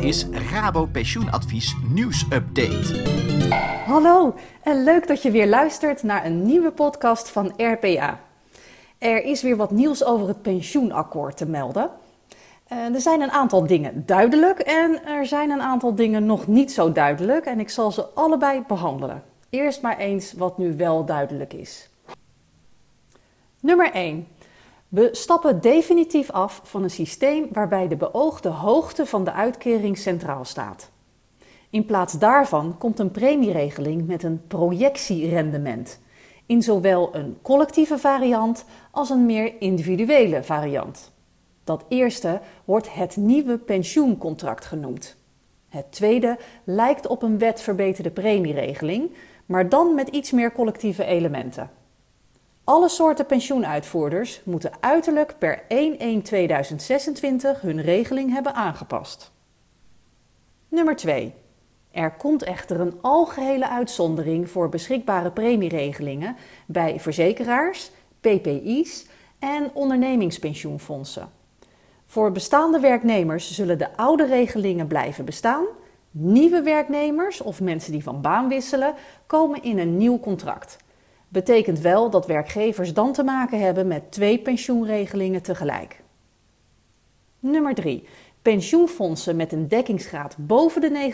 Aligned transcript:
Is 0.00 0.26
Rabo 0.50 0.86
Pensioenadvies 0.86 1.76
nieuwsupdate. 1.88 3.02
Hallo 3.86 4.34
en 4.62 4.84
leuk 4.84 5.06
dat 5.06 5.22
je 5.22 5.30
weer 5.30 5.46
luistert 5.46 6.02
naar 6.02 6.26
een 6.26 6.42
nieuwe 6.42 6.70
podcast 6.70 7.28
van 7.28 7.52
RPA. 7.56 8.20
Er 8.98 9.24
is 9.24 9.42
weer 9.42 9.56
wat 9.56 9.70
nieuws 9.70 10.04
over 10.04 10.28
het 10.28 10.42
pensioenakkoord 10.42 11.36
te 11.36 11.46
melden. 11.46 11.90
Eh, 12.66 12.94
er 12.94 13.00
zijn 13.00 13.20
een 13.20 13.30
aantal 13.30 13.66
dingen 13.66 14.02
duidelijk 14.06 14.58
en 14.58 15.04
er 15.04 15.26
zijn 15.26 15.50
een 15.50 15.62
aantal 15.62 15.94
dingen 15.94 16.26
nog 16.26 16.46
niet 16.46 16.72
zo 16.72 16.92
duidelijk 16.92 17.44
en 17.44 17.60
ik 17.60 17.70
zal 17.70 17.92
ze 17.92 18.04
allebei 18.04 18.62
behandelen. 18.66 19.22
Eerst 19.50 19.82
maar 19.82 19.98
eens 19.98 20.32
wat 20.32 20.58
nu 20.58 20.76
wel 20.76 21.04
duidelijk 21.04 21.52
is. 21.52 21.88
Nummer 23.60 23.90
1. 23.92 24.26
We 24.96 25.08
stappen 25.12 25.60
definitief 25.60 26.30
af 26.30 26.60
van 26.64 26.82
een 26.82 26.90
systeem 26.90 27.46
waarbij 27.52 27.88
de 27.88 27.96
beoogde 27.96 28.48
hoogte 28.48 29.06
van 29.06 29.24
de 29.24 29.32
uitkering 29.32 29.98
centraal 29.98 30.44
staat. 30.44 30.90
In 31.70 31.84
plaats 31.84 32.12
daarvan 32.12 32.78
komt 32.78 32.98
een 32.98 33.10
premieregeling 33.10 34.06
met 34.06 34.22
een 34.22 34.46
projectierendement, 34.46 36.00
in 36.46 36.62
zowel 36.62 37.14
een 37.14 37.38
collectieve 37.42 37.98
variant 37.98 38.64
als 38.90 39.10
een 39.10 39.26
meer 39.26 39.60
individuele 39.60 40.42
variant. 40.42 41.12
Dat 41.64 41.84
eerste 41.88 42.40
wordt 42.64 42.94
het 42.94 43.16
nieuwe 43.16 43.58
pensioencontract 43.58 44.64
genoemd. 44.64 45.16
Het 45.68 45.92
tweede 45.92 46.38
lijkt 46.64 47.06
op 47.06 47.22
een 47.22 47.38
wetverbeterde 47.38 48.10
premieregeling, 48.10 49.10
maar 49.46 49.68
dan 49.68 49.94
met 49.94 50.08
iets 50.08 50.30
meer 50.30 50.52
collectieve 50.52 51.04
elementen. 51.04 51.70
Alle 52.66 52.88
soorten 52.88 53.26
pensioenuitvoerders 53.26 54.40
moeten 54.44 54.72
uiterlijk 54.80 55.34
per 55.38 55.62
1-1-2026 55.62 57.60
hun 57.60 57.80
regeling 57.82 58.32
hebben 58.32 58.54
aangepast. 58.54 59.32
Nummer 60.68 60.96
2. 60.96 61.34
Er 61.90 62.10
komt 62.10 62.42
echter 62.42 62.80
een 62.80 62.98
algehele 63.00 63.68
uitzondering 63.68 64.50
voor 64.50 64.68
beschikbare 64.68 65.30
premieregelingen 65.30 66.36
bij 66.66 67.00
verzekeraars, 67.00 67.90
PPI's 68.20 69.06
en 69.38 69.70
ondernemingspensioenfondsen. 69.74 71.28
Voor 72.04 72.32
bestaande 72.32 72.80
werknemers 72.80 73.52
zullen 73.52 73.78
de 73.78 73.96
oude 73.96 74.26
regelingen 74.26 74.86
blijven 74.86 75.24
bestaan. 75.24 75.64
Nieuwe 76.10 76.62
werknemers 76.62 77.40
of 77.40 77.60
mensen 77.60 77.92
die 77.92 78.02
van 78.02 78.20
baan 78.20 78.48
wisselen 78.48 78.94
komen 79.26 79.62
in 79.62 79.78
een 79.78 79.96
nieuw 79.96 80.20
contract. 80.20 80.84
Betekent 81.28 81.80
wel 81.80 82.10
dat 82.10 82.26
werkgevers 82.26 82.94
dan 82.94 83.12
te 83.12 83.22
maken 83.22 83.60
hebben 83.60 83.86
met 83.86 84.12
twee 84.12 84.38
pensioenregelingen 84.38 85.42
tegelijk. 85.42 86.02
Nummer 87.38 87.74
3. 87.74 88.08
Pensioenfondsen 88.42 89.36
met 89.36 89.52
een 89.52 89.68
dekkingsgraad 89.68 90.36
boven 90.38 90.80
de 90.80 91.12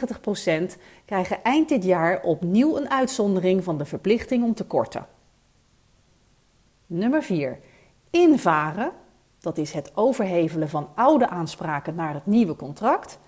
90% 0.77 0.81
krijgen 1.05 1.43
eind 1.43 1.69
dit 1.69 1.85
jaar 1.85 2.23
opnieuw 2.23 2.77
een 2.77 2.91
uitzondering 2.91 3.65
van 3.65 3.79
de 3.79 3.85
verplichting 3.85 4.45
om 4.45 4.55
te 4.55 4.65
korten. 4.65 5.07
Nummer 6.87 7.23
4. 7.23 7.59
Invaren, 8.11 8.93
dat 9.41 9.59
is 9.59 9.73
het 9.73 9.93
overhevelen 9.95 10.69
van 10.69 10.89
oude 10.95 11.29
aanspraken 11.29 11.95
naar 11.95 12.15
het 12.15 12.27
nieuwe 12.27 12.57
contract, 12.57 13.19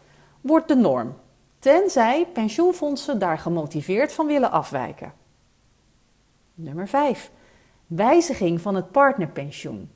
wordt 0.41 0.69
de 0.69 0.77
norm, 0.77 1.15
tenzij 1.59 2.27
pensioenfondsen 2.33 3.19
daar 3.19 3.39
gemotiveerd 3.39 4.13
van 4.13 4.27
willen 4.27 4.51
afwijken. 4.51 5.13
Nummer 6.55 6.89
5. 6.89 7.31
Wijziging 7.87 8.61
van 8.61 8.75
het 8.75 8.91
partnerpensioen. 8.91 9.91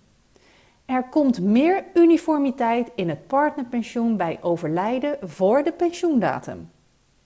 Er 0.84 1.09
komt 1.09 1.41
meer 1.41 1.84
uniformiteit 1.95 2.91
in 2.95 3.09
het 3.09 3.27
partnerpensioen 3.27 4.17
bij 4.17 4.39
overlijden 4.42 5.19
voor 5.23 5.62
de 5.62 5.73
pensioendatum. 5.73 6.70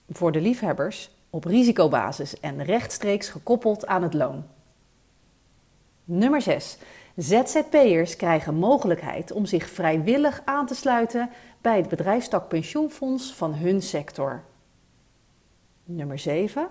Voor 0.09 0.31
de 0.31 0.41
liefhebbers 0.41 1.11
op 1.29 1.43
risicobasis 1.43 2.39
en 2.39 2.63
rechtstreeks 2.63 3.29
gekoppeld 3.29 3.87
aan 3.87 4.03
het 4.03 4.13
loon. 4.13 4.43
Nummer 6.05 6.41
6. 6.41 6.77
ZZP'ers 7.15 8.15
krijgen 8.15 8.55
mogelijkheid 8.55 9.31
om 9.31 9.45
zich 9.45 9.69
vrijwillig 9.69 10.41
aan 10.45 10.65
te 10.65 10.75
sluiten 10.75 11.29
bij 11.61 11.77
het 11.77 11.89
bedrijfstak 11.89 12.47
pensioenfonds 12.47 13.33
van 13.33 13.53
hun 13.53 13.81
sector. 13.81 14.43
Nummer 15.83 16.19
7. 16.19 16.67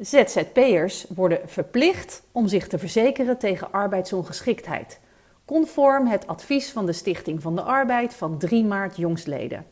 ZZP'ers 0.00 1.06
worden 1.14 1.40
verplicht 1.44 2.22
om 2.32 2.48
zich 2.48 2.68
te 2.68 2.78
verzekeren 2.78 3.38
tegen 3.38 3.72
arbeidsongeschiktheid, 3.72 5.00
conform 5.44 6.06
het 6.06 6.26
advies 6.26 6.70
van 6.70 6.86
de 6.86 6.92
Stichting 6.92 7.42
van 7.42 7.56
de 7.56 7.62
Arbeid 7.62 8.14
van 8.14 8.38
3 8.38 8.64
maart 8.64 8.96
jongstleden. 8.96 9.66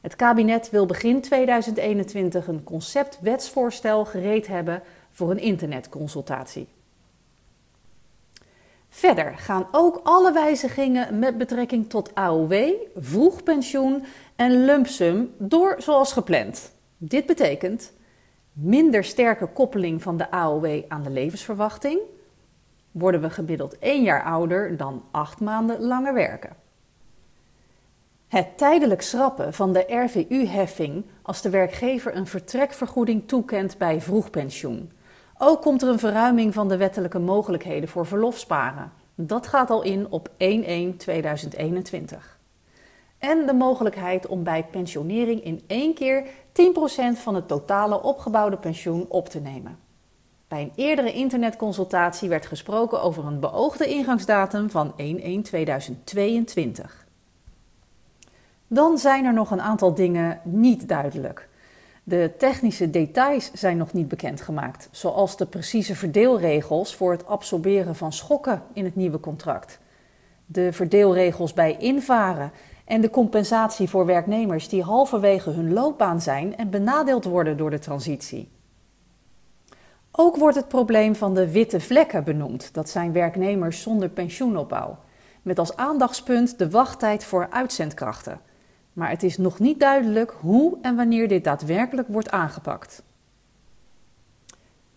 Het 0.00 0.16
kabinet 0.16 0.70
wil 0.70 0.86
begin 0.86 1.20
2021 1.20 2.46
een 2.46 2.64
conceptwetsvoorstel 2.64 4.04
gereed 4.04 4.46
hebben 4.46 4.82
voor 5.10 5.30
een 5.30 5.38
internetconsultatie. 5.38 6.68
Verder 8.88 9.38
gaan 9.38 9.68
ook 9.70 10.00
alle 10.02 10.32
wijzigingen 10.32 11.18
met 11.18 11.38
betrekking 11.38 11.90
tot 11.90 12.14
AOW, 12.14 12.72
vroegpensioen 12.96 14.04
en 14.36 14.64
lumpsum 14.64 15.34
door 15.38 15.74
zoals 15.78 16.12
gepland. 16.12 16.72
Dit 16.96 17.26
betekent 17.26 17.92
minder 18.52 19.04
sterke 19.04 19.46
koppeling 19.46 20.02
van 20.02 20.16
de 20.16 20.30
AOW 20.30 20.82
aan 20.88 21.02
de 21.02 21.10
levensverwachting, 21.10 22.00
worden 22.90 23.20
we 23.20 23.30
gemiddeld 23.30 23.78
één 23.78 24.02
jaar 24.02 24.24
ouder 24.24 24.76
dan 24.76 25.04
acht 25.10 25.40
maanden 25.40 25.80
langer 25.80 26.14
werken. 26.14 26.56
Het 28.28 28.58
tijdelijk 28.58 29.02
schrappen 29.02 29.52
van 29.52 29.72
de 29.72 29.84
RVU-heffing 29.88 31.04
als 31.22 31.42
de 31.42 31.50
werkgever 31.50 32.16
een 32.16 32.26
vertrekvergoeding 32.26 33.28
toekent 33.28 33.78
bij 33.78 34.00
vroegpensioen. 34.00 34.92
Ook 35.38 35.62
komt 35.62 35.82
er 35.82 35.88
een 35.88 35.98
verruiming 35.98 36.54
van 36.54 36.68
de 36.68 36.76
wettelijke 36.76 37.18
mogelijkheden 37.18 37.88
voor 37.88 38.06
verlofsparen. 38.06 38.92
Dat 39.14 39.46
gaat 39.46 39.70
al 39.70 39.82
in 39.82 40.06
op 40.10 40.28
1-1-2021 40.28 40.34
en 43.22 43.46
de 43.46 43.52
mogelijkheid 43.52 44.26
om 44.26 44.42
bij 44.42 44.64
pensionering 44.70 45.44
in 45.44 45.62
één 45.66 45.94
keer 45.94 46.24
10% 46.24 46.28
van 47.14 47.34
het 47.34 47.48
totale 47.48 48.02
opgebouwde 48.02 48.56
pensioen 48.56 49.06
op 49.08 49.28
te 49.28 49.40
nemen. 49.40 49.78
Bij 50.48 50.62
een 50.62 50.72
eerdere 50.74 51.12
internetconsultatie 51.12 52.28
werd 52.28 52.46
gesproken 52.46 53.02
over 53.02 53.24
een 53.24 53.40
beoogde 53.40 53.86
ingangsdatum 53.86 54.70
van 54.70 54.92
1-1-2022. 54.92 54.94
Dan 58.66 58.98
zijn 58.98 59.24
er 59.24 59.32
nog 59.32 59.50
een 59.50 59.60
aantal 59.60 59.94
dingen 59.94 60.40
niet 60.44 60.88
duidelijk. 60.88 61.48
De 62.04 62.32
technische 62.38 62.90
details 62.90 63.50
zijn 63.52 63.76
nog 63.76 63.92
niet 63.92 64.08
bekendgemaakt, 64.08 64.88
zoals 64.90 65.36
de 65.36 65.46
precieze 65.46 65.96
verdeelregels 65.96 66.94
voor 66.94 67.12
het 67.12 67.26
absorberen 67.26 67.96
van 67.96 68.12
schokken 68.12 68.62
in 68.72 68.84
het 68.84 68.96
nieuwe 68.96 69.20
contract. 69.20 69.78
De 70.46 70.72
verdeelregels 70.72 71.52
bij 71.52 71.76
invaren 71.76 72.52
en 72.84 73.00
de 73.00 73.10
compensatie 73.10 73.88
voor 73.88 74.06
werknemers 74.06 74.68
die 74.68 74.82
halverwege 74.82 75.50
hun 75.50 75.72
loopbaan 75.72 76.20
zijn 76.20 76.56
en 76.56 76.70
benadeeld 76.70 77.24
worden 77.24 77.56
door 77.56 77.70
de 77.70 77.78
transitie. 77.78 78.48
Ook 80.10 80.36
wordt 80.36 80.56
het 80.56 80.68
probleem 80.68 81.14
van 81.14 81.34
de 81.34 81.50
witte 81.50 81.80
vlekken 81.80 82.24
benoemd. 82.24 82.74
Dat 82.74 82.88
zijn 82.88 83.12
werknemers 83.12 83.82
zonder 83.82 84.08
pensioenopbouw. 84.08 84.98
Met 85.42 85.58
als 85.58 85.76
aandachtspunt 85.76 86.58
de 86.58 86.70
wachttijd 86.70 87.24
voor 87.24 87.46
uitzendkrachten. 87.50 88.40
Maar 88.92 89.10
het 89.10 89.22
is 89.22 89.38
nog 89.38 89.58
niet 89.58 89.80
duidelijk 89.80 90.34
hoe 90.40 90.78
en 90.82 90.96
wanneer 90.96 91.28
dit 91.28 91.44
daadwerkelijk 91.44 92.08
wordt 92.08 92.30
aangepakt. 92.30 93.02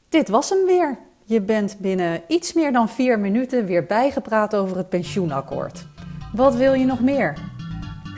Dit 0.10 0.30
was 0.30 0.50
hem 0.50 0.66
weer. 0.66 0.98
Je 1.24 1.42
bent 1.42 1.78
binnen 1.80 2.22
iets 2.28 2.54
meer 2.54 2.72
dan 2.72 2.90
vier 2.90 3.20
minuten 3.20 3.66
weer 3.66 3.86
bijgepraat 3.86 4.56
over 4.56 4.78
het 4.78 4.90
pensioenakkoord. 4.90 5.88
Wat 6.34 6.56
wil 6.56 6.74
je 6.74 6.86
nog 6.86 7.00
meer? 7.00 7.55